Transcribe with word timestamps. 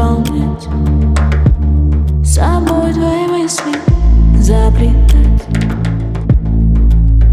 наполнять 0.00 0.68
Собой 2.24 2.92
твои 2.92 3.26
мысли 3.26 3.72
заплетать. 4.38 5.46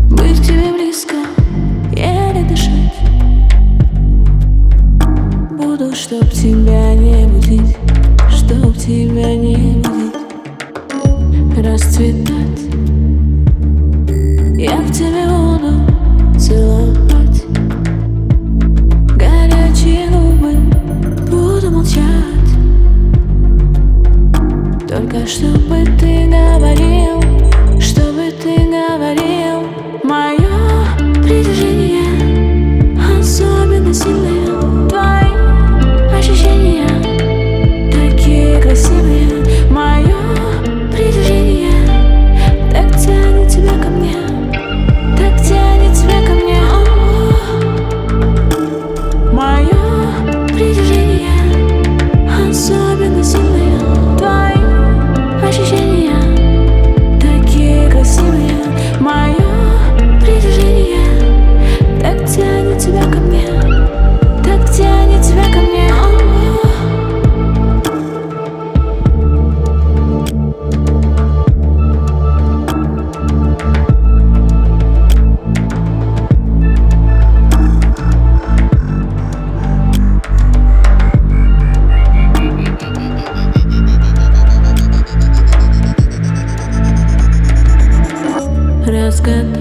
Быть 0.09 0.39
к 0.39 0.43
тебе 0.43 0.73
близко, 0.73 1.15
еле 1.91 2.43
дышать. 2.47 2.93
Буду, 5.51 5.95
чтоб 5.95 6.29
тебя 6.31 6.95
не 6.95 7.27
будить 7.27 7.77
Чтоб 8.29 8.75
тебя 8.75 9.35
не 9.35 9.81
будить. 9.81 10.15
Расцветать. 11.57 12.61
Я 14.57 14.77
в 14.77 14.91
тебе 14.91 15.26
чтобы 25.27 25.83
ты 25.99 26.25
говорил, 26.25 27.21
чтобы 27.81 28.31
ты 28.31 28.55
говорил 28.59 29.67
Мое 30.03 30.85
притяжение 31.21 32.97
особенно 33.19 33.93
сильно 33.93 34.26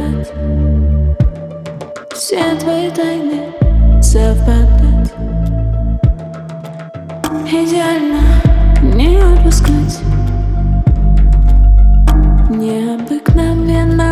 знать 0.09 0.33
Все 2.15 2.55
твои 2.57 2.91
тайны 2.91 3.53
совпадать 4.03 5.13
Идеально 7.49 8.23
не 8.83 9.19
отпускать. 9.19 10.01
Необыкновенно 12.51 14.06